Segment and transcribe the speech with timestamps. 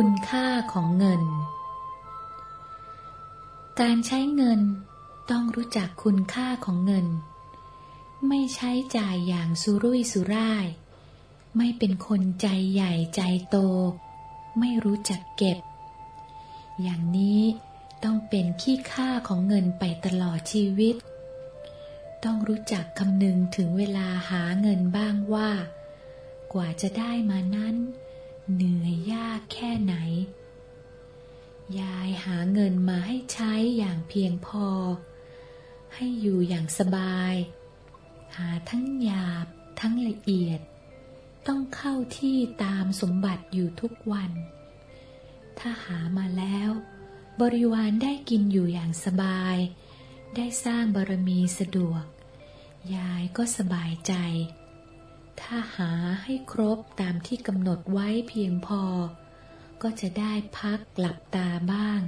[0.00, 1.22] คุณค่าของเงิน
[3.80, 4.60] การใช้เงิน
[5.30, 7.06] ต้องรู้จักคุณค่าของเงิน
[8.28, 10.66] ไม่ใช้จ่ายอย่างสุรุ่ยสุร่าย
[11.56, 13.56] ไม่เป็นคนใจใหญ่ใจโต
[14.58, 15.58] ไม่รู้จักเก็บ
[16.82, 17.42] อย่างนี้
[18.04, 20.96] ต้องเป็นขี้ค่าของเงินไปตลอดชีวิต
[22.24, 25.50] ต้องรู้จักคำนึงถึงเวลาหาเงินบ้างว่า
[26.52, 27.76] กว่าจะได้มานั้น
[28.54, 29.94] เหนื่อยยากแค่ไหน
[31.80, 34.68] ยายหาเงินมาให้ใช้อย่างเพียงพอ
[35.94, 37.34] ให้อยู่อย่างสบาย
[38.36, 39.46] หาทั้งหยาบ
[39.80, 40.60] ทั้งละเอียด
[41.46, 44.30] ต้องเข้าที่ตามสมบัติอยู่ทุกวัน
[45.58, 46.70] ถ้าหามาแล้ว
[47.40, 49.56] บริวารได้กินอยู่อย่างสบาย
[50.36, 52.04] ได้สร้างบารมีสะดวก
[52.94, 54.14] ยายก็สบายใจ
[55.40, 58.82] ถ้าหาให้ครบตามที่กำหนดไว้เพียงพอ
[59.82, 62.00] ก็จะได้พักหลับตาบ้าง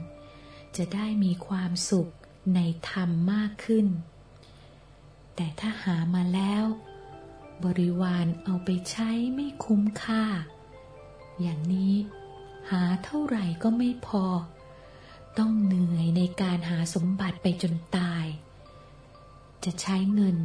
[0.77, 2.09] จะได้มีความสุข
[2.55, 3.87] ในธรรมมากขึ้น
[5.35, 6.65] แต่ถ้าหามาแล้ว
[7.65, 10.25] บริวารเอาไปใช้ไม่คุ้มค่า
[11.41, 11.95] อย่างนี้
[12.71, 14.25] หาเท่าไหร่ก็ไม่พอ
[15.39, 18.27] ต้องเหนื่อยในการหาสมบัติไปจนตาย
[19.65, 20.39] จะใช้เงิน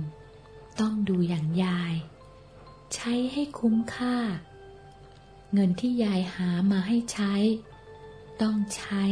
[0.80, 1.94] ต้องดูอย่างยาย
[2.94, 4.18] ใช้ให้คุ้มค่า
[5.54, 7.34] เงินที่ยายหามาให้ใช้
[8.42, 9.04] ต้องใช้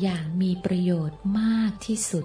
[0.00, 2.24] อย่างมีประโยชน์มากที่สุด